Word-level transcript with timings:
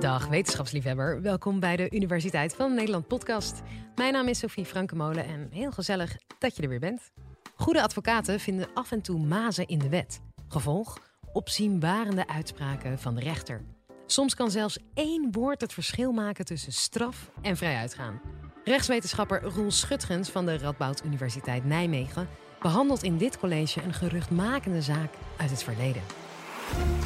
Dag 0.00 0.26
wetenschapsliefhebber, 0.28 1.22
welkom 1.22 1.60
bij 1.60 1.76
de 1.76 1.90
Universiteit 1.90 2.54
van 2.54 2.74
Nederland 2.74 3.06
podcast. 3.06 3.62
Mijn 3.94 4.12
naam 4.12 4.28
is 4.28 4.38
Sophie 4.38 4.64
Frankemolen 4.64 5.24
en 5.24 5.48
heel 5.50 5.70
gezellig 5.70 6.16
dat 6.38 6.56
je 6.56 6.62
er 6.62 6.68
weer 6.68 6.80
bent. 6.80 7.10
Goede 7.54 7.82
advocaten 7.82 8.40
vinden 8.40 8.68
af 8.74 8.92
en 8.92 9.00
toe 9.00 9.26
mazen 9.26 9.66
in 9.66 9.78
de 9.78 9.88
wet. 9.88 10.20
Gevolg? 10.48 10.98
Opzienbarende 11.32 12.28
uitspraken 12.28 12.98
van 12.98 13.14
de 13.14 13.20
rechter. 13.20 13.64
Soms 14.06 14.34
kan 14.34 14.50
zelfs 14.50 14.78
één 14.94 15.32
woord 15.32 15.60
het 15.60 15.72
verschil 15.72 16.12
maken 16.12 16.44
tussen 16.44 16.72
straf 16.72 17.30
en 17.42 17.56
vrijuitgaan. 17.56 18.20
Rechtswetenschapper 18.64 19.42
Roel 19.42 19.70
Schutgens 19.70 20.30
van 20.30 20.46
de 20.46 20.58
Radboud 20.58 21.04
Universiteit 21.04 21.64
Nijmegen 21.64 22.28
behandelt 22.60 23.02
in 23.02 23.16
dit 23.16 23.38
college 23.38 23.82
een 23.82 23.94
geruchtmakende 23.94 24.82
zaak 24.82 25.12
uit 25.36 25.50
het 25.50 25.62
verleden. 25.62 26.02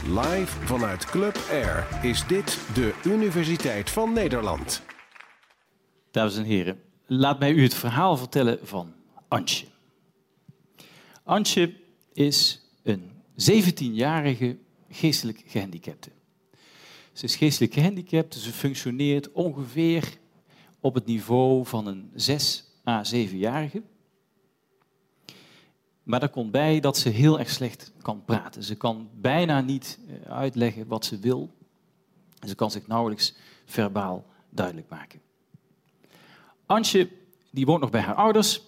Live 0.06 0.66
vanuit 0.66 1.04
Club 1.04 1.36
Air 1.50 1.98
is 2.02 2.26
dit 2.26 2.58
de 2.74 2.94
Universiteit 3.04 3.90
van 3.90 4.12
Nederland. 4.12 4.82
Dames 6.10 6.36
en 6.36 6.44
heren, 6.44 6.80
laat 7.06 7.38
mij 7.38 7.52
u 7.52 7.62
het 7.62 7.74
verhaal 7.74 8.16
vertellen 8.16 8.58
van 8.62 8.94
Antje. 9.28 9.66
Antje 11.24 11.74
is 12.12 12.68
een 12.82 13.10
17-jarige 13.32 14.58
geestelijk 14.88 15.42
gehandicapte. 15.46 16.10
Ze 17.12 17.24
is 17.24 17.36
geestelijk 17.36 17.72
gehandicapt, 17.72 18.34
ze 18.34 18.52
functioneert 18.52 19.32
ongeveer 19.32 20.18
op 20.80 20.94
het 20.94 21.06
niveau 21.06 21.66
van 21.66 21.86
een 21.86 22.10
6 22.14 22.64
à 22.86 23.02
7-jarige. 23.14 23.82
Maar 26.10 26.22
er 26.22 26.28
komt 26.28 26.50
bij 26.50 26.80
dat 26.80 26.98
ze 26.98 27.08
heel 27.08 27.38
erg 27.38 27.50
slecht 27.50 27.92
kan 28.02 28.24
praten. 28.24 28.62
Ze 28.62 28.74
kan 28.74 29.08
bijna 29.20 29.60
niet 29.60 29.98
eh, 30.08 30.32
uitleggen 30.32 30.86
wat 30.86 31.04
ze 31.04 31.18
wil. 31.18 31.50
Ze 32.46 32.54
kan 32.54 32.70
zich 32.70 32.86
nauwelijks 32.86 33.34
verbaal 33.64 34.24
duidelijk 34.48 34.88
maken. 34.88 35.20
Antje 36.66 37.08
die 37.50 37.66
woont 37.66 37.80
nog 37.80 37.90
bij 37.90 38.00
haar 38.00 38.14
ouders 38.14 38.62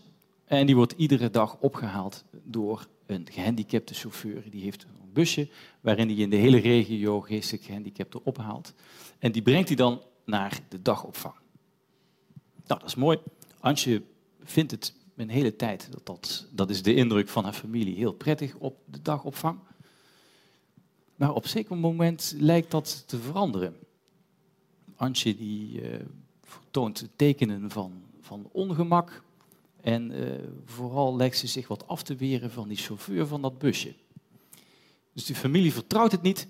en 0.44 0.66
die 0.66 0.76
wordt 0.76 0.94
iedere 0.96 1.30
dag 1.30 1.56
opgehaald 1.60 2.24
door 2.44 2.86
een 3.06 3.26
gehandicapte 3.30 3.94
chauffeur. 3.94 4.50
Die 4.50 4.62
heeft 4.62 4.82
een 4.82 5.12
busje 5.12 5.48
waarin 5.80 6.08
hij 6.08 6.16
in 6.16 6.30
de 6.30 6.36
hele 6.36 6.58
regio 6.58 7.20
geestelijk 7.20 7.64
gehandicapten 7.64 8.24
ophaalt. 8.24 8.74
En 9.18 9.32
die 9.32 9.42
brengt 9.42 9.68
hij 9.68 9.76
dan 9.76 10.02
naar 10.24 10.60
de 10.68 10.82
dagopvang. 10.82 11.34
Nou, 12.66 12.80
dat 12.80 12.88
is 12.88 12.94
mooi. 12.94 13.18
Antje 13.60 14.02
vindt 14.42 14.70
het 14.70 14.94
een 15.16 15.28
hele 15.28 15.56
tijd, 15.56 15.88
dat, 15.90 16.06
dat, 16.06 16.46
dat 16.50 16.70
is 16.70 16.82
de 16.82 16.94
indruk 16.94 17.28
van 17.28 17.44
haar 17.44 17.52
familie, 17.52 17.96
heel 17.96 18.12
prettig 18.12 18.54
op 18.54 18.76
de 18.84 19.02
dagopvang. 19.02 19.58
Maar 21.16 21.34
op 21.34 21.46
zeker 21.46 21.76
moment 21.76 22.34
lijkt 22.38 22.70
dat 22.70 23.04
te 23.06 23.18
veranderen. 23.18 23.76
Antje 24.96 25.36
die 25.36 25.82
uh, 25.82 26.00
vertoont 26.42 27.08
tekenen 27.16 27.70
van, 27.70 28.02
van 28.20 28.48
ongemak. 28.52 29.22
En 29.80 30.10
uh, 30.10 30.32
vooral 30.64 31.16
lijkt 31.16 31.36
ze 31.36 31.46
zich 31.46 31.68
wat 31.68 31.86
af 31.86 32.02
te 32.02 32.14
weren 32.14 32.50
van 32.50 32.68
die 32.68 32.76
chauffeur 32.76 33.26
van 33.26 33.42
dat 33.42 33.58
busje. 33.58 33.94
Dus 35.12 35.24
die 35.24 35.36
familie 35.36 35.72
vertrouwt 35.72 36.12
het 36.12 36.22
niet 36.22 36.48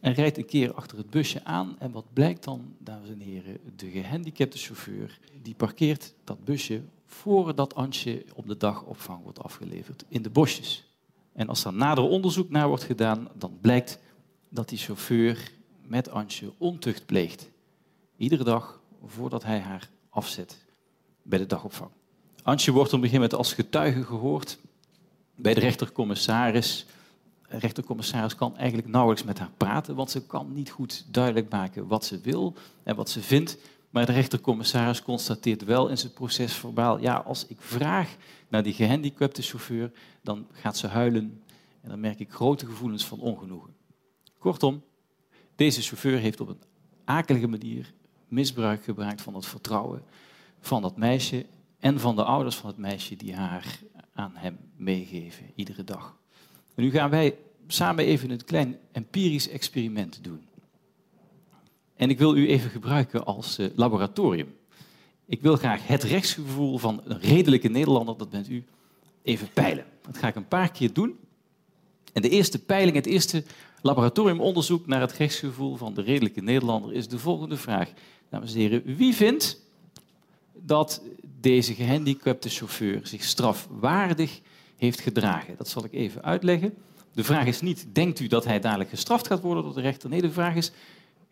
en 0.00 0.12
rijdt 0.12 0.38
een 0.38 0.46
keer 0.46 0.74
achter 0.74 0.98
het 0.98 1.10
busje 1.10 1.44
aan. 1.44 1.76
En 1.78 1.90
wat 1.90 2.12
blijkt 2.12 2.44
dan, 2.44 2.76
dames 2.78 3.08
en 3.08 3.20
heren, 3.20 3.58
de 3.76 3.90
gehandicapte 3.90 4.58
chauffeur, 4.58 5.18
die 5.42 5.54
parkeert 5.54 6.14
dat 6.24 6.44
busje 6.44 6.82
voordat 7.20 7.74
Antje 7.74 8.24
op 8.34 8.46
de 8.46 8.56
dagopvang 8.56 9.22
wordt 9.22 9.42
afgeleverd 9.42 10.04
in 10.08 10.22
de 10.22 10.30
bosjes. 10.30 10.84
En 11.32 11.48
als 11.48 11.64
er 11.64 11.72
nader 11.72 12.04
onderzoek 12.04 12.50
naar 12.50 12.68
wordt 12.68 12.84
gedaan, 12.84 13.28
dan 13.34 13.58
blijkt 13.60 13.98
dat 14.48 14.68
die 14.68 14.78
chauffeur 14.78 15.52
met 15.82 16.10
Antje 16.10 16.52
ontucht 16.58 17.06
pleegt. 17.06 17.50
Iedere 18.16 18.44
dag 18.44 18.80
voordat 19.04 19.44
hij 19.44 19.58
haar 19.58 19.90
afzet 20.10 20.64
bij 21.22 21.38
de 21.38 21.46
dagopvang. 21.46 21.90
Antje 22.42 22.72
wordt 22.72 22.92
op 22.92 22.94
een 22.94 23.08
gegeven 23.08 23.20
moment 23.22 23.38
als 23.38 23.52
getuige 23.52 24.04
gehoord 24.04 24.58
bij 25.36 25.54
de 25.54 25.60
rechtercommissaris. 25.60 26.86
De 27.48 27.58
rechtercommissaris 27.58 28.34
kan 28.34 28.56
eigenlijk 28.56 28.88
nauwelijks 28.88 29.24
met 29.24 29.38
haar 29.38 29.50
praten, 29.56 29.94
want 29.94 30.10
ze 30.10 30.26
kan 30.26 30.52
niet 30.52 30.70
goed 30.70 31.06
duidelijk 31.10 31.50
maken 31.50 31.86
wat 31.86 32.04
ze 32.04 32.20
wil 32.20 32.54
en 32.82 32.96
wat 32.96 33.10
ze 33.10 33.22
vindt. 33.22 33.56
Maar 33.94 34.06
de 34.06 34.12
rechtercommissaris 34.12 35.02
constateert 35.02 35.64
wel 35.64 35.88
in 35.88 35.98
zijn 35.98 36.12
proces 36.12 36.52
verbaal, 36.52 37.00
ja, 37.00 37.14
als 37.16 37.46
ik 37.46 37.56
vraag 37.60 38.16
naar 38.48 38.62
die 38.62 38.72
gehandicapte 38.72 39.42
chauffeur, 39.42 39.92
dan 40.22 40.46
gaat 40.52 40.76
ze 40.76 40.86
huilen 40.86 41.42
en 41.80 41.88
dan 41.88 42.00
merk 42.00 42.18
ik 42.18 42.30
grote 42.30 42.66
gevoelens 42.66 43.04
van 43.04 43.20
ongenoegen. 43.20 43.74
Kortom, 44.38 44.82
deze 45.54 45.82
chauffeur 45.82 46.18
heeft 46.18 46.40
op 46.40 46.48
een 46.48 46.62
akelige 47.04 47.46
manier 47.46 47.92
misbruik 48.28 48.84
gemaakt 48.84 49.22
van 49.22 49.34
het 49.34 49.46
vertrouwen 49.46 50.02
van 50.60 50.82
dat 50.82 50.96
meisje 50.96 51.46
en 51.78 52.00
van 52.00 52.16
de 52.16 52.24
ouders 52.24 52.56
van 52.56 52.70
het 52.70 52.78
meisje 52.78 53.16
die 53.16 53.34
haar 53.34 53.78
aan 54.12 54.32
hem 54.34 54.58
meegeven, 54.76 55.52
iedere 55.54 55.84
dag. 55.84 56.16
En 56.74 56.82
nu 56.82 56.90
gaan 56.90 57.10
wij 57.10 57.36
samen 57.66 58.04
even 58.04 58.30
een 58.30 58.44
klein 58.44 58.78
empirisch 58.92 59.48
experiment 59.48 60.24
doen. 60.24 60.46
En 61.96 62.10
ik 62.10 62.18
wil 62.18 62.36
u 62.36 62.48
even 62.48 62.70
gebruiken 62.70 63.24
als 63.24 63.58
uh, 63.58 63.66
laboratorium. 63.74 64.54
Ik 65.26 65.42
wil 65.42 65.56
graag 65.56 65.86
het 65.86 66.02
rechtsgevoel 66.02 66.78
van 66.78 67.00
een 67.04 67.20
redelijke 67.20 67.68
Nederlander, 67.68 68.16
dat 68.16 68.30
bent 68.30 68.48
u, 68.48 68.64
even 69.22 69.48
peilen. 69.52 69.84
Dat 70.02 70.18
ga 70.18 70.28
ik 70.28 70.34
een 70.34 70.48
paar 70.48 70.70
keer 70.70 70.92
doen. 70.92 71.16
En 72.12 72.22
de 72.22 72.28
eerste 72.28 72.58
peiling, 72.58 72.96
het 72.96 73.06
eerste 73.06 73.44
laboratoriumonderzoek 73.80 74.86
naar 74.86 75.00
het 75.00 75.12
rechtsgevoel 75.12 75.76
van 75.76 75.94
de 75.94 76.02
redelijke 76.02 76.40
Nederlander 76.40 76.92
is 76.92 77.08
de 77.08 77.18
volgende 77.18 77.56
vraag. 77.56 77.92
Dames 78.28 78.52
en 78.52 78.58
heren, 78.58 78.96
wie 78.96 79.14
vindt 79.14 79.62
dat 80.52 81.02
deze 81.40 81.74
gehandicapte 81.74 82.48
chauffeur 82.48 83.00
zich 83.02 83.24
strafwaardig 83.24 84.40
heeft 84.76 85.00
gedragen? 85.00 85.54
Dat 85.56 85.68
zal 85.68 85.84
ik 85.84 85.92
even 85.92 86.22
uitleggen. 86.22 86.74
De 87.12 87.24
vraag 87.24 87.46
is 87.46 87.60
niet, 87.60 87.86
denkt 87.92 88.20
u 88.20 88.26
dat 88.26 88.44
hij 88.44 88.60
dadelijk 88.60 88.90
gestraft 88.90 89.26
gaat 89.26 89.40
worden 89.40 89.64
door 89.64 89.74
de 89.74 89.80
rechter? 89.80 90.08
Nee, 90.08 90.20
de 90.20 90.32
vraag 90.32 90.54
is, 90.54 90.72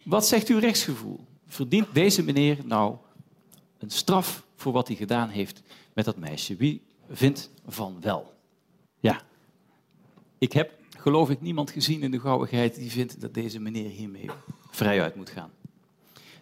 wat 0.03 0.27
zegt 0.27 0.49
uw 0.49 0.59
rechtsgevoel? 0.59 1.21
Verdient 1.47 1.95
deze 1.95 2.23
meneer 2.23 2.59
nou 2.65 2.97
een 3.79 3.91
straf 3.91 4.47
voor 4.57 4.73
wat 4.73 4.89
hij 4.89 4.97
gedaan 4.97 5.29
heeft 5.29 5.63
met 5.95 6.05
dat 6.05 6.17
meisje? 6.17 6.57
Wie 6.57 6.83
vindt 7.11 7.51
van 7.67 8.01
wel? 8.01 8.35
Ja, 9.01 9.23
ik 10.39 10.53
heb 10.53 10.73
geloof 10.99 11.31
ik 11.31 11.41
niemand 11.41 11.71
gezien 11.71 12.03
in 12.03 12.11
de 12.11 12.21
gauwigheid 12.21 12.75
die 12.75 12.91
vindt 12.91 13.21
dat 13.21 13.35
deze 13.35 13.61
meneer 13.61 13.91
hiermee 13.91 14.31
vrijuit 14.71 15.15
moet 15.15 15.31
gaan. 15.31 15.51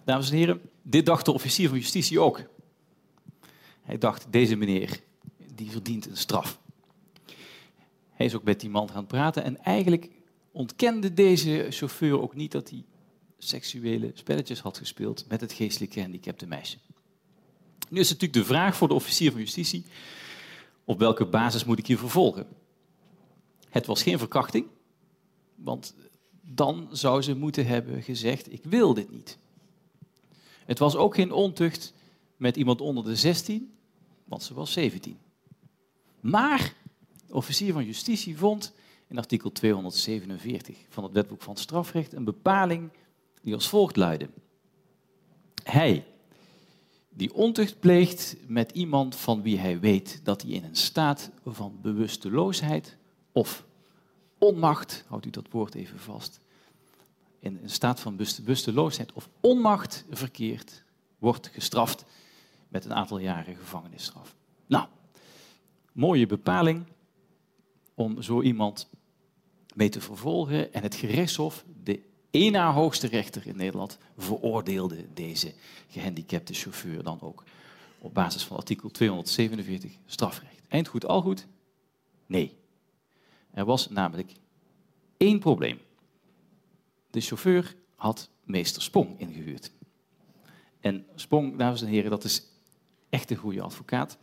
Dames 0.05 0.31
en 0.31 0.37
heren, 0.37 0.61
dit 0.83 1.07
dacht 1.07 1.25
de 1.25 1.33
officier 1.33 1.69
van 1.69 1.79
justitie 1.79 2.21
ook. 2.21 2.43
Hij 3.83 3.99
dacht, 3.99 4.27
deze 4.31 4.57
meneer 4.57 5.01
die 5.55 5.71
verdient 5.71 6.07
een 6.07 6.17
straf. 6.17 6.61
Hij 8.11 8.27
is 8.27 8.35
ook 8.35 8.43
met 8.43 8.61
die 8.61 8.71
man 8.71 8.91
gaan 8.91 9.07
praten 9.07 9.45
en 9.45 9.65
eigenlijk 9.65 10.09
ontkende 10.53 11.15
deze 11.15 11.67
chauffeur 11.71 12.21
ook 12.21 12.35
niet 12.35 12.53
dat 12.53 12.71
hij 12.71 12.85
seksuele 13.45 14.11
spelletjes 14.15 14.61
had 14.61 14.79
gespeeld 14.79 15.25
met 15.29 15.41
het 15.41 15.53
geestelijk 15.53 15.93
gehandicapte 15.93 16.47
meisje. 16.47 16.79
Nu 17.89 18.01
is 18.01 18.09
natuurlijk 18.09 18.39
de 18.41 18.45
vraag 18.45 18.77
voor 18.77 18.89
de 18.89 18.95
officier 18.95 19.31
van 19.31 19.41
justitie, 19.41 19.85
op 20.85 20.99
welke 20.99 21.27
basis 21.27 21.65
moet 21.65 21.79
ik 21.79 21.87
hier 21.87 21.99
vervolgen? 21.99 22.47
Het 23.69 23.87
was 23.87 24.03
geen 24.03 24.19
verkrachting, 24.19 24.67
want 25.55 25.95
dan 26.43 26.89
zou 26.91 27.23
ze 27.23 27.37
moeten 27.37 27.67
hebben 27.67 28.03
gezegd, 28.03 28.53
ik 28.53 28.65
wil 28.65 28.95
dit 28.95 29.11
niet. 29.11 29.39
Het 30.65 30.79
was 30.79 30.97
ook 30.97 31.15
geen 31.15 31.33
ontucht 31.33 31.93
met 32.37 32.57
iemand 32.57 32.81
onder 32.81 33.05
de 33.05 33.17
16, 33.17 33.73
want 34.25 34.43
ze 34.43 34.55
was 34.55 34.73
17. 34.73 35.19
Maar 36.21 36.75
de 37.27 37.35
officier 37.35 37.73
van 37.73 37.85
justitie 37.85 38.39
vond 38.39 38.73
in 39.09 39.19
artikel 39.19 39.53
247 39.53 40.77
van 40.89 41.05
het 41.05 41.13
wetboek 41.13 41.43
van 41.43 41.57
strafrecht 41.57 42.13
een 42.13 42.25
bepaling 42.25 42.91
die 43.41 43.55
als 43.55 43.69
volgt 43.69 43.97
luidde. 43.97 44.29
Hij 45.63 46.05
die 47.09 47.35
ontucht 47.35 47.81
pleegt 47.81 48.37
met 48.47 48.71
iemand 48.71 49.17
van 49.17 49.43
wie 49.43 49.59
hij 49.59 49.81
weet 49.81 50.21
dat 50.23 50.43
hij 50.43 50.51
in 50.51 50.65
een 50.65 50.77
staat 50.77 51.31
van 51.45 51.79
bewusteloosheid 51.83 52.97
of 53.33 53.65
onmacht, 54.39 55.05
houdt 55.09 55.27
u 55.27 55.31
dat 55.31 55.51
woord 55.51 55.75
even 55.75 55.99
vast, 55.99 56.41
in 57.39 57.59
een 57.63 57.71
staat 57.71 58.01
van 58.01 58.17
bewusteloosheid 58.17 59.13
of 59.13 59.29
onmacht 59.41 60.05
verkeert, 60.11 60.83
wordt 61.19 61.49
gestraft 61.49 62.05
met 62.69 62.85
een 62.85 62.95
aantal 62.95 63.19
jaren 63.19 63.57
gevangenisstraf. 63.57 64.35
Nou, 64.67 64.87
mooie 65.93 66.27
bepaling 66.27 66.85
om 67.95 68.23
zo 68.23 68.43
iemand 68.43 68.89
mee 69.75 69.89
te 69.89 70.01
vervolgen. 70.01 70.73
En 70.73 70.83
het 70.83 70.95
gerechtshof, 70.95 71.65
de 71.83 72.03
één 72.31 72.53
na 72.53 72.73
hoogste 72.73 73.07
rechter 73.07 73.47
in 73.47 73.57
Nederland 73.57 73.99
veroordeelde 74.19 75.07
deze 75.15 75.55
gehandicapte 75.89 76.55
chauffeur 76.55 77.03
dan 77.03 77.21
ook 77.21 77.45
op 77.99 78.15
basis 78.15 78.45
van 78.45 78.57
artikel 78.57 78.91
247 78.91 79.93
strafrecht. 80.07 80.67
Eind 80.69 80.89
goed, 80.89 81.07
al 81.07 81.23
goed? 81.23 81.47
Nee. 82.27 82.57
Er 83.51 83.65
was 83.65 83.89
namelijk 83.89 84.33
één 85.17 85.39
probleem. 85.39 85.79
De 87.11 87.21
chauffeur 87.21 87.77
had 87.95 88.31
meester 88.45 88.83
Spong 88.83 89.19
ingehuurd. 89.19 89.73
En 90.81 91.07
Spong, 91.15 91.57
dames 91.57 91.83
en 91.83 91.89
heren, 91.89 92.11
dat 92.11 92.25
is 92.25 92.43
echt 93.09 93.31
een 93.31 93.37
goede 93.37 93.63
advocaat. 93.63 94.19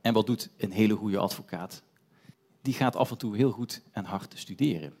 En 0.00 0.12
wat 0.12 0.26
doet 0.26 0.50
een 0.56 0.72
hele 0.72 0.94
goede 0.94 1.18
advocaat? 1.18 1.82
Die 2.62 2.74
gaat 2.74 2.96
af 2.96 3.10
en 3.10 3.18
toe 3.18 3.36
heel 3.36 3.50
goed 3.50 3.82
en 3.92 4.04
hard 4.04 4.32
studeren. 4.36 4.94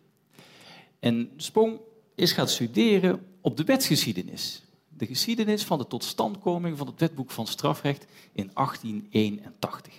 En 0.98 1.30
Spong 1.36 1.80
is 2.14 2.32
gaan 2.32 2.48
studeren 2.48 3.26
op 3.40 3.56
de 3.56 3.64
wetsgeschiedenis. 3.64 4.62
De 4.88 5.06
geschiedenis 5.06 5.64
van 5.64 5.78
de 5.78 5.86
totstandkoming 5.86 6.78
van 6.78 6.86
het 6.86 7.00
wetboek 7.00 7.30
van 7.30 7.46
strafrecht 7.46 8.06
in 8.32 8.50
1881. 8.54 9.94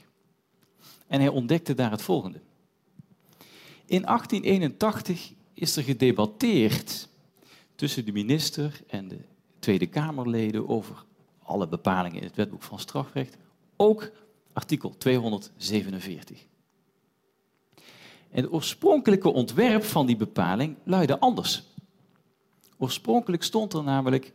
En 1.07 1.19
hij 1.19 1.29
ontdekte 1.29 1.73
daar 1.73 1.91
het 1.91 2.01
volgende. 2.01 2.39
In 3.85 4.01
1881 4.01 5.31
is 5.53 5.75
er 5.75 5.83
gedebatteerd 5.83 7.07
tussen 7.75 8.05
de 8.05 8.11
minister 8.11 8.81
en 8.87 9.07
de 9.07 9.19
Tweede 9.59 9.87
Kamerleden 9.87 10.69
over 10.69 11.05
alle 11.43 11.67
bepalingen 11.67 12.17
in 12.17 12.27
het 12.27 12.35
wetboek 12.35 12.63
van 12.63 12.79
strafrecht, 12.79 13.37
ook 13.75 14.11
artikel 14.53 14.97
247. 14.97 16.45
En 18.31 18.43
het 18.43 18.51
oorspronkelijke 18.51 19.29
ontwerp 19.29 19.83
van 19.83 20.05
die 20.05 20.15
bepaling 20.15 20.75
luidde 20.83 21.19
anders. 21.19 21.63
Oorspronkelijk 22.83 23.43
stond 23.43 23.73
er 23.73 23.83
namelijk, 23.83 24.33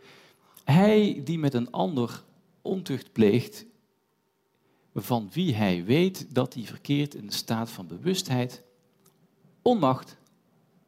hij 0.65 1.21
die 1.25 1.39
met 1.39 1.55
een 1.55 1.71
ander 1.71 2.25
ontucht 2.63 3.13
pleegt, 3.13 3.65
van 4.95 5.31
wie 5.33 5.55
hij 5.55 5.85
weet 5.85 6.35
dat 6.35 6.55
hij 6.55 6.65
verkeert 6.65 7.15
in 7.15 7.25
een 7.25 7.33
staat 7.33 7.71
van 7.71 7.87
bewustheid, 7.87 8.63
onmacht 9.63 10.17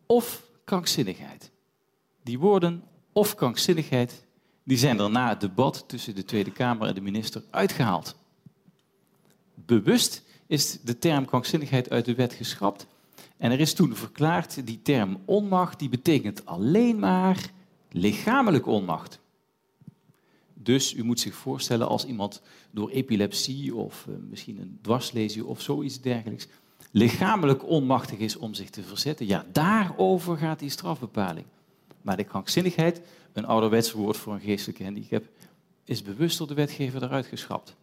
of 0.07 0.51
krankzinnigheid. 0.65 1.51
Die 2.23 2.39
woorden 2.39 2.85
of 3.13 3.35
krankzinnigheid, 3.35 4.27
die 4.63 4.79
zijn 4.79 5.01
er 5.01 5.11
na 5.11 5.29
het 5.29 5.41
debat 5.41 5.85
tussen 5.87 6.15
de 6.15 6.25
Tweede 6.25 6.53
Kamer 6.53 6.89
en 6.89 6.95
de 6.95 7.01
minister 7.01 7.43
uitgehaald. 7.51 8.17
Bewust 9.55 10.23
is 10.47 10.81
de 10.81 10.99
term 10.99 11.25
krankzinnigheid 11.25 11.91
uit 11.91 12.05
de 12.05 12.15
wet 12.15 12.33
geschrapt 12.33 12.87
en 13.41 13.51
er 13.51 13.61
is 13.61 13.75
toen 13.75 13.97
verklaard, 13.97 14.67
die 14.67 14.83
term 14.83 15.19
onmacht, 15.25 15.79
die 15.79 15.89
betekent 15.89 16.47
alleen 16.47 16.99
maar 16.99 17.51
lichamelijke 17.91 18.71
onmacht. 18.71 19.21
Dus 20.55 20.95
u 20.95 21.05
moet 21.05 21.21
zich 21.21 21.35
voorstellen 21.35 21.89
als 21.89 22.05
iemand 22.05 22.43
door 22.71 22.91
epilepsie 22.91 23.75
of 23.75 24.07
uh, 24.09 24.15
misschien 24.29 24.61
een 24.61 24.79
dwarslesie 24.83 25.45
of 25.45 25.61
zoiets 25.61 26.01
dergelijks 26.01 26.49
lichamelijk 26.91 27.67
onmachtig 27.67 28.19
is 28.19 28.37
om 28.37 28.55
zich 28.55 28.71
te 28.71 28.83
verzetten, 28.83 29.27
ja, 29.27 29.47
daarover 29.53 30.37
gaat 30.37 30.59
die 30.59 30.71
strafbepaling. 30.71 31.47
Maar 32.03 32.17
de 32.17 32.25
krankzinnigheid, 32.25 33.01
een 33.33 33.47
ouderwets 33.47 33.93
woord 33.93 34.17
voor 34.17 34.33
een 34.33 34.41
geestelijke 34.41 34.85
handicap, 34.85 35.25
is 35.85 36.03
bewust 36.03 36.39
door 36.39 36.47
de 36.47 36.55
wetgever 36.55 37.03
eruit 37.03 37.27
geschrapt. 37.27 37.77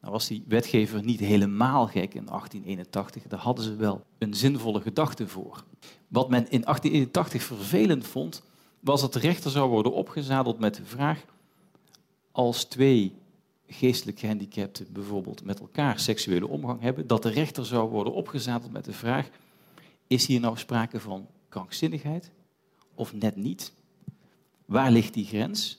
Nou 0.00 0.12
was 0.12 0.26
die 0.26 0.44
wetgever 0.46 1.04
niet 1.04 1.20
helemaal 1.20 1.86
gek 1.86 2.14
in 2.14 2.24
1881, 2.24 3.22
daar 3.22 3.38
hadden 3.38 3.64
ze 3.64 3.76
wel 3.76 4.04
een 4.18 4.34
zinvolle 4.34 4.80
gedachte 4.80 5.28
voor. 5.28 5.64
Wat 6.08 6.28
men 6.30 6.50
in 6.50 6.60
1881 6.60 7.42
vervelend 7.42 8.06
vond, 8.06 8.42
was 8.80 9.00
dat 9.00 9.12
de 9.12 9.18
rechter 9.18 9.50
zou 9.50 9.70
worden 9.70 9.92
opgezadeld 9.92 10.58
met 10.58 10.74
de 10.74 10.84
vraag, 10.84 11.24
als 12.32 12.64
twee 12.64 13.14
geestelijk 13.66 14.18
gehandicapten 14.18 14.86
bijvoorbeeld 14.92 15.44
met 15.44 15.60
elkaar 15.60 16.00
seksuele 16.00 16.48
omgang 16.48 16.80
hebben, 16.80 17.06
dat 17.06 17.22
de 17.22 17.30
rechter 17.30 17.66
zou 17.66 17.90
worden 17.90 18.12
opgezadeld 18.12 18.72
met 18.72 18.84
de 18.84 18.92
vraag, 18.92 19.28
is 20.06 20.26
hier 20.26 20.40
nou 20.40 20.56
sprake 20.56 21.00
van 21.00 21.26
krankzinnigheid 21.48 22.30
of 22.94 23.12
net 23.12 23.36
niet? 23.36 23.72
Waar 24.64 24.90
ligt 24.90 25.14
die 25.14 25.24
grens? 25.26 25.78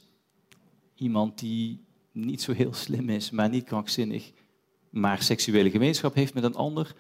Iemand 0.95 1.39
die 1.39 1.83
niet 2.11 2.41
zo 2.41 2.51
heel 2.51 2.73
slim 2.73 3.09
is, 3.09 3.29
maar 3.29 3.49
niet 3.49 3.63
krankzinnig, 3.63 4.31
maar 4.89 5.21
seksuele 5.21 5.69
gemeenschap 5.69 6.13
heeft 6.13 6.33
met 6.33 6.43
een 6.43 6.55
ander, 6.55 6.95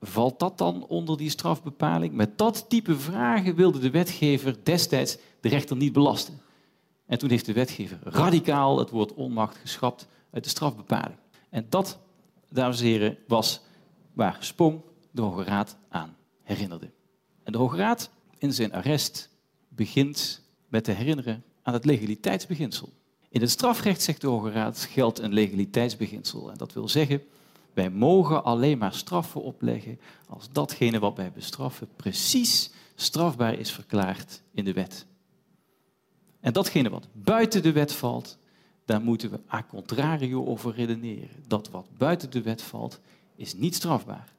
valt 0.00 0.38
dat 0.38 0.58
dan 0.58 0.86
onder 0.86 1.16
die 1.16 1.30
strafbepaling? 1.30 2.14
Met 2.14 2.38
dat 2.38 2.64
type 2.68 2.98
vragen 2.98 3.54
wilde 3.54 3.78
de 3.78 3.90
wetgever 3.90 4.56
destijds 4.62 5.16
de 5.40 5.48
rechter 5.48 5.76
niet 5.76 5.92
belasten. 5.92 6.40
En 7.06 7.18
toen 7.18 7.30
heeft 7.30 7.46
de 7.46 7.52
wetgever 7.52 7.98
radicaal 8.02 8.78
het 8.78 8.90
woord 8.90 9.14
onmacht 9.14 9.56
geschrapt 9.56 10.08
uit 10.30 10.44
de 10.44 10.50
strafbepaling. 10.50 11.18
En 11.50 11.66
dat, 11.68 11.98
dames 12.48 12.80
en 12.80 12.86
heren, 12.86 13.18
was 13.26 13.60
waar 14.12 14.36
Spong 14.40 14.80
de 15.10 15.22
Hoge 15.22 15.44
Raad 15.44 15.76
aan 15.88 16.16
herinnerde. 16.42 16.90
En 17.42 17.52
de 17.52 17.58
Hoge 17.58 17.76
Raad 17.76 18.10
in 18.38 18.52
zijn 18.52 18.72
arrest 18.72 19.30
begint 19.68 20.42
met 20.68 20.84
te 20.84 20.92
herinneren 20.92 21.44
aan 21.62 21.72
het 21.72 21.84
legaliteitsbeginsel. 21.84 22.92
In 23.30 23.40
het 23.40 23.50
strafrecht, 23.50 24.02
zegt 24.02 24.20
de 24.20 24.26
Hoge 24.26 24.50
Raad, 24.50 24.78
geldt 24.78 25.18
een 25.18 25.32
legaliteitsbeginsel. 25.32 26.50
En 26.50 26.56
dat 26.56 26.72
wil 26.72 26.88
zeggen, 26.88 27.22
wij 27.72 27.90
mogen 27.90 28.44
alleen 28.44 28.78
maar 28.78 28.94
straffen 28.94 29.42
opleggen 29.42 30.00
als 30.28 30.48
datgene 30.52 30.98
wat 30.98 31.16
wij 31.16 31.32
bestraffen 31.32 31.88
precies 31.96 32.70
strafbaar 32.94 33.58
is 33.58 33.72
verklaard 33.72 34.42
in 34.52 34.64
de 34.64 34.72
wet. 34.72 35.06
En 36.40 36.52
datgene 36.52 36.90
wat 36.90 37.08
buiten 37.12 37.62
de 37.62 37.72
wet 37.72 37.92
valt, 37.92 38.38
daar 38.84 39.00
moeten 39.00 39.30
we 39.30 39.40
a 39.52 39.62
contrario 39.62 40.44
over 40.44 40.74
redeneren. 40.74 41.44
Dat 41.46 41.70
wat 41.70 41.86
buiten 41.96 42.30
de 42.30 42.42
wet 42.42 42.62
valt, 42.62 43.00
is 43.36 43.54
niet 43.54 43.74
strafbaar. 43.74 44.32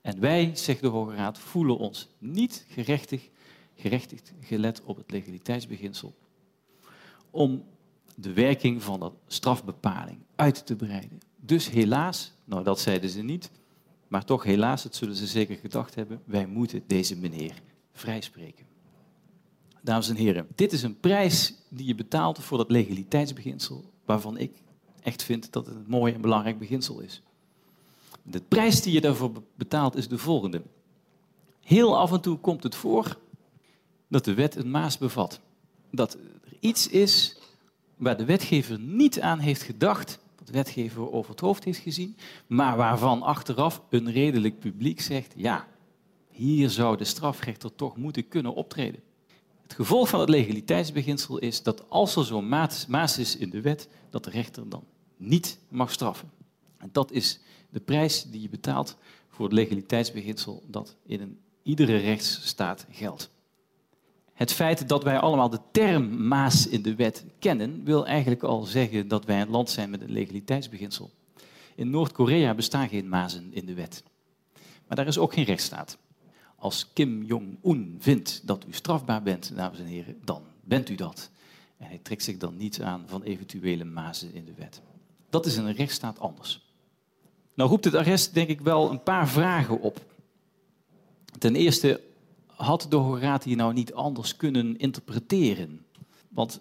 En 0.00 0.20
wij, 0.20 0.50
zegt 0.54 0.80
de 0.80 0.86
Hoge 0.86 1.14
Raad, 1.14 1.38
voelen 1.38 1.78
ons 1.78 2.08
niet 2.18 2.64
gerechtig, 2.68 3.28
gerechtigd 3.74 4.32
gelet 4.40 4.82
op 4.84 4.96
het 4.96 5.10
legaliteitsbeginsel 5.10 6.14
om 7.30 7.64
de 8.20 8.32
werking 8.32 8.82
van 8.82 9.00
dat 9.00 9.12
strafbepaling 9.26 10.18
uit 10.34 10.66
te 10.66 10.76
breiden. 10.76 11.18
Dus 11.36 11.70
helaas, 11.70 12.32
nou 12.44 12.64
dat 12.64 12.80
zeiden 12.80 13.10
ze 13.10 13.22
niet, 13.22 13.50
maar 14.08 14.24
toch 14.24 14.42
helaas, 14.42 14.82
dat 14.82 14.94
zullen 14.94 15.14
ze 15.14 15.26
zeker 15.26 15.56
gedacht 15.56 15.94
hebben, 15.94 16.22
wij 16.24 16.46
moeten 16.46 16.82
deze 16.86 17.16
meneer 17.16 17.62
vrijspreken. 17.92 18.66
Dames 19.82 20.08
en 20.08 20.16
heren, 20.16 20.46
dit 20.54 20.72
is 20.72 20.82
een 20.82 21.00
prijs 21.00 21.54
die 21.68 21.86
je 21.86 21.94
betaalt 21.94 22.38
voor 22.38 22.58
dat 22.58 22.70
legaliteitsbeginsel, 22.70 23.90
waarvan 24.04 24.38
ik 24.38 24.62
echt 25.02 25.22
vind 25.22 25.52
dat 25.52 25.66
het 25.66 25.74
een 25.74 25.84
mooi 25.86 26.12
en 26.12 26.20
belangrijk 26.20 26.58
beginsel 26.58 27.00
is. 27.00 27.22
De 28.22 28.40
prijs 28.40 28.82
die 28.82 28.92
je 28.92 29.00
daarvoor 29.00 29.42
betaalt 29.54 29.96
is 29.96 30.08
de 30.08 30.18
volgende. 30.18 30.62
Heel 31.60 31.98
af 31.98 32.12
en 32.12 32.20
toe 32.20 32.38
komt 32.38 32.62
het 32.62 32.74
voor 32.74 33.18
dat 34.08 34.24
de 34.24 34.34
wet 34.34 34.56
een 34.56 34.70
maas 34.70 34.98
bevat. 34.98 35.40
Dat 35.90 36.14
er 36.14 36.56
iets 36.60 36.88
is 36.88 37.37
waar 37.98 38.16
de 38.16 38.24
wetgever 38.24 38.78
niet 38.78 39.20
aan 39.20 39.38
heeft 39.38 39.62
gedacht, 39.62 40.18
wat 40.38 40.46
de 40.46 40.52
wetgever 40.52 41.12
over 41.12 41.30
het 41.30 41.40
hoofd 41.40 41.64
heeft 41.64 41.78
gezien, 41.78 42.16
maar 42.46 42.76
waarvan 42.76 43.22
achteraf 43.22 43.82
een 43.90 44.12
redelijk 44.12 44.58
publiek 44.58 45.00
zegt, 45.00 45.32
ja, 45.36 45.66
hier 46.30 46.70
zou 46.70 46.96
de 46.96 47.04
strafrechter 47.04 47.74
toch 47.74 47.96
moeten 47.96 48.28
kunnen 48.28 48.54
optreden. 48.54 49.00
Het 49.62 49.74
gevolg 49.74 50.08
van 50.08 50.20
het 50.20 50.28
legaliteitsbeginsel 50.28 51.38
is 51.38 51.62
dat 51.62 51.90
als 51.90 52.16
er 52.16 52.24
zo'n 52.24 52.48
maas 52.88 53.18
is 53.18 53.36
in 53.36 53.50
de 53.50 53.60
wet, 53.60 53.88
dat 54.10 54.24
de 54.24 54.30
rechter 54.30 54.68
dan 54.68 54.84
niet 55.16 55.58
mag 55.68 55.92
straffen. 55.92 56.30
En 56.76 56.88
dat 56.92 57.12
is 57.12 57.40
de 57.70 57.80
prijs 57.80 58.22
die 58.22 58.40
je 58.40 58.48
betaalt 58.48 58.96
voor 59.28 59.44
het 59.44 59.54
legaliteitsbeginsel 59.54 60.62
dat 60.66 60.96
in 61.06 61.20
een, 61.20 61.38
iedere 61.62 61.96
rechtsstaat 61.96 62.86
geldt. 62.90 63.30
Het 64.38 64.52
feit 64.52 64.88
dat 64.88 65.02
wij 65.02 65.18
allemaal 65.18 65.50
de 65.50 65.60
term 65.72 66.26
maas 66.26 66.66
in 66.68 66.82
de 66.82 66.94
wet 66.94 67.24
kennen, 67.38 67.84
wil 67.84 68.06
eigenlijk 68.06 68.42
al 68.42 68.62
zeggen 68.62 69.08
dat 69.08 69.24
wij 69.24 69.40
een 69.40 69.50
land 69.50 69.70
zijn 69.70 69.90
met 69.90 70.00
een 70.00 70.12
legaliteitsbeginsel. 70.12 71.10
In 71.74 71.90
Noord-Korea 71.90 72.54
bestaan 72.54 72.88
geen 72.88 73.08
mazen 73.08 73.48
in 73.50 73.66
de 73.66 73.74
wet. 73.74 74.02
Maar 74.86 74.96
daar 74.96 75.06
is 75.06 75.18
ook 75.18 75.32
geen 75.32 75.44
rechtsstaat. 75.44 75.98
Als 76.56 76.92
Kim 76.92 77.22
Jong-un 77.22 77.96
vindt 77.98 78.46
dat 78.46 78.64
u 78.68 78.72
strafbaar 78.72 79.22
bent, 79.22 79.56
dames 79.56 79.78
en 79.78 79.86
heren, 79.86 80.16
dan 80.24 80.42
bent 80.64 80.88
u 80.88 80.94
dat. 80.94 81.30
En 81.76 81.86
hij 81.86 82.00
trekt 82.02 82.22
zich 82.22 82.36
dan 82.36 82.56
niets 82.56 82.80
aan 82.80 83.04
van 83.06 83.22
eventuele 83.22 83.84
mazen 83.84 84.34
in 84.34 84.44
de 84.44 84.54
wet. 84.56 84.82
Dat 85.30 85.46
is 85.46 85.56
in 85.56 85.64
een 85.64 85.74
rechtsstaat 85.74 86.20
anders. 86.20 86.72
Nou 87.54 87.70
roept 87.70 87.84
het 87.84 87.94
arrest 87.94 88.34
denk 88.34 88.48
ik 88.48 88.60
wel 88.60 88.90
een 88.90 89.02
paar 89.02 89.28
vragen 89.28 89.80
op. 89.80 90.00
Ten 91.38 91.56
eerste, 91.56 92.00
had 92.58 92.86
de 92.88 93.38
hier 93.44 93.56
nou 93.56 93.72
niet 93.72 93.94
anders 93.94 94.36
kunnen 94.36 94.76
interpreteren? 94.76 95.84
Want 96.28 96.60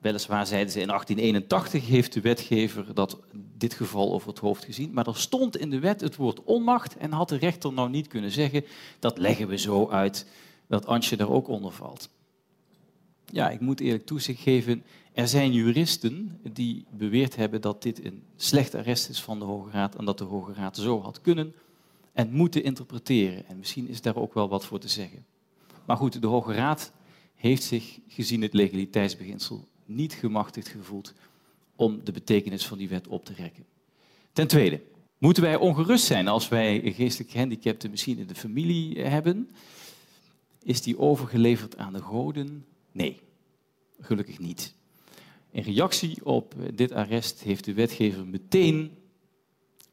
weliswaar 0.00 0.46
zeiden 0.46 0.72
ze 0.72 0.80
in 0.80 0.86
1881 0.86 1.86
heeft 1.86 2.12
de 2.12 2.20
wetgever 2.20 2.94
dat 2.94 3.18
dit 3.56 3.74
geval 3.74 4.12
over 4.12 4.28
het 4.28 4.38
hoofd 4.38 4.64
gezien, 4.64 4.92
maar 4.92 5.06
er 5.06 5.16
stond 5.16 5.56
in 5.56 5.70
de 5.70 5.78
wet 5.78 6.00
het 6.00 6.16
woord 6.16 6.42
onmacht 6.44 6.96
en 6.96 7.12
had 7.12 7.28
de 7.28 7.36
rechter 7.36 7.72
nou 7.72 7.90
niet 7.90 8.06
kunnen 8.06 8.30
zeggen 8.30 8.64
dat 8.98 9.18
leggen 9.18 9.48
we 9.48 9.58
zo 9.58 9.88
uit 9.88 10.26
dat 10.66 10.86
Antje 10.86 11.16
daar 11.16 11.30
ook 11.30 11.48
onder 11.48 11.72
valt. 11.72 12.08
Ja, 13.24 13.50
ik 13.50 13.60
moet 13.60 13.80
eerlijk 13.80 14.06
toezicht 14.06 14.40
geven, 14.40 14.84
er 15.12 15.28
zijn 15.28 15.52
juristen 15.52 16.40
die 16.52 16.84
beweerd 16.90 17.36
hebben 17.36 17.60
dat 17.60 17.82
dit 17.82 18.04
een 18.04 18.22
slecht 18.36 18.74
arrest 18.74 19.08
is 19.08 19.22
van 19.22 19.38
de 19.38 19.44
Hoge 19.44 19.70
Raad 19.70 19.94
en 19.94 20.04
dat 20.04 20.18
de 20.18 20.24
Hoge 20.24 20.52
Raad 20.52 20.76
zo 20.76 21.00
had 21.00 21.20
kunnen 21.20 21.54
en 22.12 22.32
moeten 22.32 22.64
interpreteren. 22.64 23.46
En 23.46 23.58
misschien 23.58 23.88
is 23.88 24.00
daar 24.00 24.16
ook 24.16 24.34
wel 24.34 24.48
wat 24.48 24.64
voor 24.64 24.78
te 24.78 24.88
zeggen. 24.88 25.24
Maar 25.84 25.96
goed, 25.96 26.20
de 26.20 26.26
Hoge 26.26 26.52
Raad 26.52 26.92
heeft 27.34 27.62
zich 27.62 27.98
gezien 28.08 28.42
het 28.42 28.54
legaliteitsbeginsel 28.54 29.68
niet 29.84 30.12
gemachtigd 30.12 30.68
gevoeld 30.68 31.14
om 31.76 32.04
de 32.04 32.12
betekenis 32.12 32.66
van 32.66 32.78
die 32.78 32.88
wet 32.88 33.08
op 33.08 33.24
te 33.24 33.32
rekken. 33.32 33.64
Ten 34.32 34.46
tweede, 34.46 34.80
moeten 35.18 35.42
wij 35.42 35.56
ongerust 35.56 36.04
zijn 36.04 36.28
als 36.28 36.48
wij 36.48 36.92
geestelijk 36.92 37.30
gehandicapte 37.30 37.88
misschien 37.88 38.18
in 38.18 38.26
de 38.26 38.34
familie 38.34 39.00
hebben? 39.00 39.50
Is 40.62 40.82
die 40.82 40.98
overgeleverd 40.98 41.76
aan 41.76 41.92
de 41.92 42.02
goden? 42.02 42.66
Nee, 42.92 43.20
gelukkig 44.00 44.38
niet. 44.38 44.74
In 45.50 45.62
reactie 45.62 46.24
op 46.24 46.54
dit 46.74 46.92
arrest 46.92 47.40
heeft 47.40 47.64
de 47.64 47.74
wetgever 47.74 48.26
meteen 48.26 48.98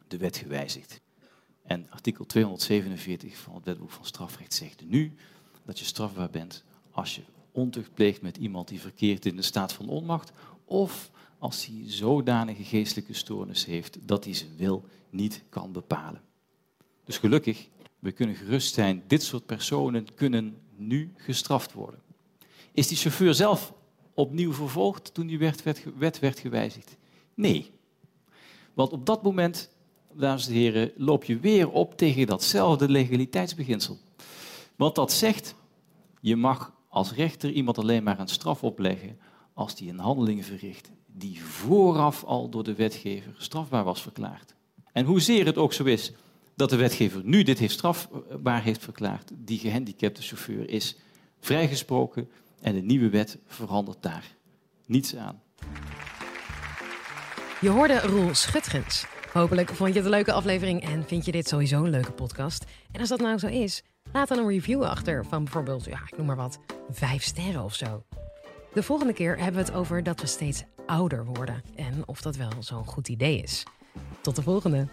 de 0.08 0.18
wet 0.18 0.38
gewijzigd. 0.38 1.02
En 1.64 1.88
artikel 1.90 2.26
247 2.26 3.38
van 3.38 3.56
het 3.56 3.66
wetboek 3.66 3.92
van 3.92 4.06
strafrecht 4.06 4.54
zegt 4.54 4.84
nu 4.86 5.14
dat 5.66 5.80
je 5.80 5.86
strafbaar 5.86 6.30
bent 6.30 6.64
als 6.92 7.16
je 7.16 7.22
ontucht 7.52 7.94
pleegt 7.94 8.22
met 8.22 8.38
iemand 8.38 8.68
die 8.68 8.82
verkeert 8.82 9.26
in 9.26 9.36
de 9.36 9.42
staat 9.42 9.74
van 9.74 9.90
onmacht 9.90 10.32
of 10.66 11.12
als 11.40 11.66
hij 11.66 11.84
zodanige 11.86 12.64
geestelijke 12.64 13.14
stoornis 13.14 13.66
heeft 13.66 13.98
dat 14.02 14.24
hij 14.24 14.34
zijn 14.34 14.56
wil 14.58 14.86
niet 15.10 15.44
kan 15.50 15.72
bepalen. 15.72 16.22
Dus 17.04 17.18
gelukkig, 17.18 17.68
we 18.00 18.12
kunnen 18.12 18.36
gerust 18.36 18.74
zijn, 18.74 19.04
dit 19.08 19.24
soort 19.24 19.46
personen 19.46 20.14
kunnen 20.14 20.58
nu 20.76 21.14
gestraft 21.16 21.74
worden. 21.74 22.00
Is 22.72 22.88
die 22.88 22.98
chauffeur 22.98 23.34
zelf 23.34 23.74
opnieuw 24.14 24.54
vervolgd 24.54 25.14
toen 25.14 25.28
die 25.28 25.40
werd, 25.40 25.64
wet 25.98 26.20
werd 26.20 26.40
gewijzigd? 26.40 26.98
Nee. 27.34 27.72
Want 28.74 28.92
op 28.92 29.06
dat 29.06 29.24
moment, 29.24 29.70
dames 30.14 30.48
en 30.48 30.54
heren, 30.54 30.92
loop 30.98 31.24
je 31.24 31.40
weer 31.40 31.70
op 31.70 31.98
tegen 31.98 32.28
datzelfde 32.28 32.90
legaliteitsbeginsel. 32.90 34.00
Want 34.82 34.96
dat 34.96 35.12
zegt, 35.12 35.56
je 36.22 36.36
mag 36.36 36.74
als 36.90 37.14
rechter 37.14 37.52
iemand 37.52 37.78
alleen 37.78 38.04
maar 38.04 38.20
een 38.20 38.28
straf 38.28 38.64
opleggen 38.64 39.20
als 39.54 39.76
die 39.76 39.90
een 39.90 40.00
handeling 40.00 40.46
verricht 40.46 40.92
die 41.06 41.44
vooraf 41.44 42.24
al 42.24 42.50
door 42.50 42.64
de 42.64 42.76
wetgever 42.76 43.34
strafbaar 43.38 43.84
was 43.84 44.02
verklaard. 44.02 44.56
En 44.92 45.06
hoezeer 45.06 45.46
het 45.46 45.58
ook 45.58 45.74
zo 45.74 45.84
is 45.84 46.14
dat 46.56 46.70
de 46.70 46.76
wetgever 46.76 47.22
nu 47.24 47.44
dit 47.44 47.60
heeft 47.60 47.74
strafbaar 47.74 48.64
heeft 48.64 48.84
verklaard, 48.84 49.32
die 49.36 49.60
gehandicapte 49.60 50.22
chauffeur 50.22 50.70
is 50.70 50.98
vrijgesproken 51.40 52.30
en 52.62 52.74
de 52.74 52.82
nieuwe 52.82 53.10
wet 53.10 53.38
verandert 53.46 54.02
daar 54.02 54.36
niets 54.86 55.16
aan. 55.16 55.42
Je 57.60 57.70
hoorde 57.70 58.00
Roel 58.00 58.34
Schutgens. 58.34 59.06
Hopelijk 59.34 59.70
vond 59.70 59.90
je 59.90 59.96
het 59.96 60.06
een 60.06 60.12
leuke 60.12 60.34
aflevering 60.34 60.84
en 60.84 61.04
vind 61.04 61.26
je 61.26 61.32
dit 61.32 61.48
sowieso 61.48 61.84
een 61.84 61.90
leuke 61.90 62.12
podcast. 62.12 62.66
En 62.92 63.00
als 63.00 63.10
dat 63.10 63.20
nou 63.20 63.38
zo 63.38 63.48
is, 63.48 63.84
laat 64.14 64.28
dan 64.28 64.38
een 64.38 64.48
review 64.48 64.84
achter 64.84 65.26
van 65.26 65.44
bijvoorbeeld, 65.44 65.86
ja, 65.86 66.00
ik 66.08 66.18
noem 66.18 66.26
maar 66.26 66.36
wat, 66.36 66.60
vijf 66.90 67.24
sterren 67.24 67.64
of 67.64 67.76
zo. 67.76 68.04
De 68.74 68.84
volgende 68.84 69.14
keer 69.14 69.38
hebben 69.38 69.66
we 69.66 69.68
het 69.68 69.78
over 69.78 70.04
dat 70.04 70.22
we 70.22 70.28
steeds 70.28 70.64
ouder 70.86 71.26
worden 71.26 71.64
en 71.76 72.04
of 72.06 72.22
dat 72.22 72.36
wel 72.36 72.52
zo'n 72.60 72.86
goed 72.86 73.08
idee 73.08 73.42
is. 73.42 73.64
Tot 74.22 74.36
de 74.36 74.42
volgende! 74.42 74.88